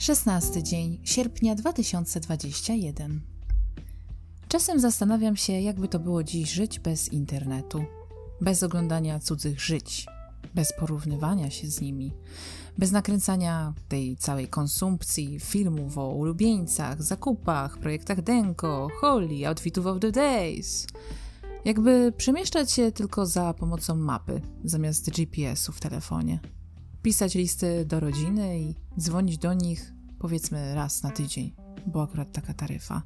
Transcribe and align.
16 0.00 0.62
dzień 0.62 1.00
sierpnia 1.04 1.54
2021. 1.54 3.20
Czasem 4.48 4.80
zastanawiam 4.80 5.36
się, 5.36 5.52
jakby 5.52 5.88
to 5.88 5.98
było 5.98 6.24
dziś 6.24 6.50
żyć 6.52 6.78
bez 6.78 7.12
internetu, 7.12 7.84
bez 8.40 8.62
oglądania 8.62 9.18
cudzych 9.18 9.60
żyć, 9.60 10.06
bez 10.54 10.72
porównywania 10.72 11.50
się 11.50 11.68
z 11.70 11.80
nimi, 11.80 12.12
bez 12.78 12.92
nakręcania 12.92 13.74
tej 13.88 14.16
całej 14.16 14.48
konsumpcji 14.48 15.40
filmów 15.40 15.98
o 15.98 16.08
ulubieńcach, 16.08 17.02
zakupach, 17.02 17.78
projektach 17.78 18.22
Denko, 18.22 18.88
Holly, 19.00 19.48
Outfitów 19.48 19.86
of 19.86 20.00
the 20.00 20.12
Days. 20.12 20.86
Jakby 21.64 22.12
przemieszczać 22.16 22.72
się 22.72 22.92
tylko 22.92 23.26
za 23.26 23.54
pomocą 23.54 23.96
mapy, 23.96 24.40
zamiast 24.64 25.10
GPS-u 25.10 25.72
w 25.72 25.80
telefonie. 25.80 26.40
Pisać 27.02 27.34
listy 27.34 27.84
do 27.84 28.00
rodziny 28.00 28.60
i 28.60 28.74
dzwonić 29.00 29.38
do 29.38 29.54
nich 29.54 29.92
powiedzmy 30.18 30.74
raz 30.74 31.02
na 31.02 31.10
tydzień, 31.10 31.54
bo 31.86 32.02
akurat 32.02 32.32
taka 32.32 32.54
taryfa. 32.54 33.02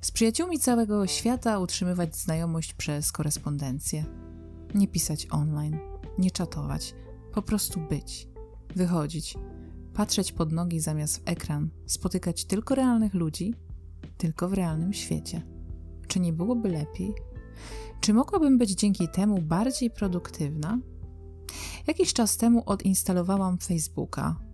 Z 0.00 0.10
przyjaciółmi 0.10 0.58
całego 0.58 1.06
świata 1.06 1.58
utrzymywać 1.58 2.16
znajomość 2.16 2.74
przez 2.74 3.12
korespondencję. 3.12 4.04
Nie 4.74 4.88
pisać 4.88 5.26
online, 5.30 5.78
nie 6.18 6.30
czatować, 6.30 6.94
po 7.32 7.42
prostu 7.42 7.80
być, 7.80 8.28
wychodzić, 8.74 9.34
patrzeć 9.94 10.32
pod 10.32 10.52
nogi 10.52 10.80
zamiast 10.80 11.16
w 11.16 11.22
ekran, 11.24 11.70
spotykać 11.86 12.44
tylko 12.44 12.74
realnych 12.74 13.14
ludzi, 13.14 13.54
tylko 14.18 14.48
w 14.48 14.52
realnym 14.52 14.92
świecie. 14.92 15.42
Czy 16.08 16.20
nie 16.20 16.32
byłoby 16.32 16.68
lepiej? 16.68 17.14
Czy 18.00 18.14
mogłabym 18.14 18.58
być 18.58 18.70
dzięki 18.70 19.08
temu 19.08 19.42
bardziej 19.42 19.90
produktywna? 19.90 20.78
Jakiś 21.86 22.12
czas 22.12 22.36
temu 22.36 22.62
odinstalowałam 22.66 23.58
Facebooka. 23.58 24.45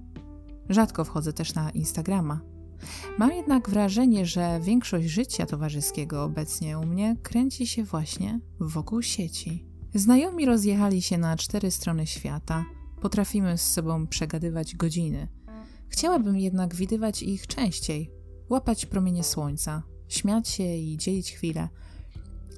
Rzadko 0.69 1.05
wchodzę 1.05 1.33
też 1.33 1.55
na 1.55 1.71
Instagrama. 1.71 2.41
Mam 3.19 3.31
jednak 3.31 3.71
wrażenie, 3.71 4.27
że 4.27 4.61
większość 4.63 5.09
życia 5.09 5.47
towarzyskiego 5.47 6.25
obecnie 6.25 6.79
u 6.79 6.87
mnie 6.87 7.17
kręci 7.23 7.67
się 7.67 7.85
właśnie 7.85 8.41
wokół 8.61 9.03
sieci. 9.03 9.67
Znajomi 9.95 10.47
rozjechali 10.47 11.03
się 11.03 11.19
na 11.19 11.37
cztery 11.37 11.71
strony 11.71 12.07
świata. 12.07 12.65
Potrafimy 13.01 13.59
z 13.59 13.73
sobą 13.73 14.07
przegadywać 14.07 14.77
godziny. 14.77 15.29
Chciałabym 15.89 16.39
jednak 16.39 16.75
widywać 16.75 17.23
ich 17.23 17.47
częściej, 17.47 18.11
łapać 18.51 18.87
promienie 18.87 19.25
słońca, 19.25 19.83
śmiać 20.09 20.49
się 20.49 20.77
i 20.77 20.97
dzielić 20.97 21.33
chwilę. 21.33 21.69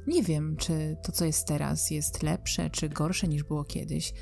Nie 0.06 0.22
wiem, 0.22 0.56
czy 0.56 0.96
to, 1.02 1.12
co 1.12 1.24
jest 1.24 1.46
teraz, 1.46 1.90
jest 1.90 2.22
lepsze 2.22 2.70
czy 2.70 2.88
gorsze 2.88 3.28
niż 3.28 3.42
było 3.42 3.64
kiedyś. 3.64 4.12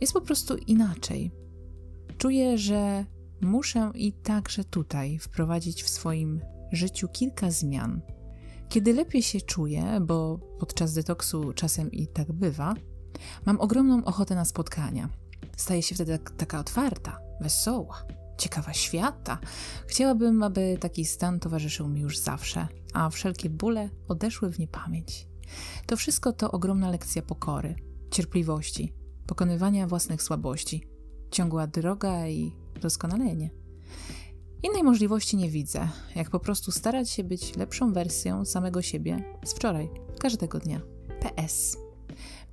Jest 0.00 0.12
po 0.12 0.20
prostu 0.20 0.56
inaczej. 0.56 1.32
Czuję, 2.22 2.58
że 2.58 3.04
muszę 3.40 3.90
i 3.94 4.12
także 4.12 4.64
tutaj 4.64 5.18
wprowadzić 5.18 5.82
w 5.82 5.88
swoim 5.88 6.40
życiu 6.72 7.08
kilka 7.08 7.50
zmian. 7.50 8.00
Kiedy 8.68 8.92
lepiej 8.92 9.22
się 9.22 9.40
czuję, 9.40 10.00
bo 10.00 10.38
podczas 10.58 10.94
detoksu 10.94 11.52
czasem 11.52 11.92
i 11.92 12.06
tak 12.06 12.32
bywa, 12.32 12.74
mam 13.46 13.60
ogromną 13.60 14.04
ochotę 14.04 14.34
na 14.34 14.44
spotkania. 14.44 15.08
Staję 15.56 15.82
się 15.82 15.94
wtedy 15.94 16.18
tak, 16.18 16.30
taka 16.30 16.58
otwarta, 16.58 17.18
wesoła, 17.40 18.06
ciekawa 18.38 18.72
świata. 18.72 19.38
Chciałabym, 19.86 20.42
aby 20.42 20.76
taki 20.80 21.04
stan 21.04 21.40
towarzyszył 21.40 21.88
mi 21.88 22.00
już 22.00 22.18
zawsze, 22.18 22.68
a 22.92 23.10
wszelkie 23.10 23.50
bóle 23.50 23.90
odeszły 24.08 24.52
w 24.52 24.58
niepamięć. 24.58 25.28
To 25.86 25.96
wszystko 25.96 26.32
to 26.32 26.50
ogromna 26.50 26.90
lekcja 26.90 27.22
pokory, 27.22 27.74
cierpliwości, 28.10 28.94
pokonywania 29.26 29.86
własnych 29.86 30.22
słabości, 30.22 30.91
ciągła 31.32 31.66
droga 31.66 32.28
i 32.28 32.52
doskonalenie. 32.80 33.50
Innej 34.62 34.82
możliwości 34.82 35.36
nie 35.36 35.50
widzę, 35.50 35.88
jak 36.16 36.30
po 36.30 36.40
prostu 36.40 36.72
starać 36.72 37.10
się 37.10 37.24
być 37.24 37.56
lepszą 37.56 37.92
wersją 37.92 38.44
samego 38.44 38.82
siebie 38.82 39.24
z 39.44 39.52
wczoraj, 39.52 39.90
każdego 40.20 40.58
dnia. 40.58 40.80
PS. 41.20 41.76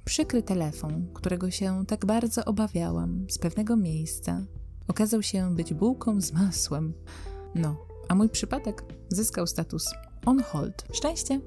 Przykry 0.05 0.43
telefon, 0.43 1.07
którego 1.13 1.51
się 1.51 1.85
tak 1.87 2.05
bardzo 2.05 2.45
obawiałam 2.45 3.25
z 3.29 3.37
pewnego 3.37 3.75
miejsca, 3.75 4.45
okazał 4.87 5.23
się 5.23 5.55
być 5.55 5.73
bułką 5.73 6.21
z 6.21 6.33
masłem. 6.33 6.93
No, 7.55 7.85
a 8.07 8.15
mój 8.15 8.29
przypadek 8.29 8.83
zyskał 9.09 9.47
status 9.47 9.85
on 10.25 10.43
hold. 10.43 10.83
Szczęście! 10.93 11.39